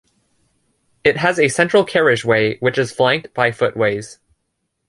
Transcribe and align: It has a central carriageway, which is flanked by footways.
It 1.03 1.17
has 1.17 1.37
a 1.39 1.47
central 1.47 1.85
carriageway, 1.85 2.57
which 2.57 2.79
is 2.79 2.91
flanked 2.91 3.35
by 3.35 3.51
footways. 3.51 4.17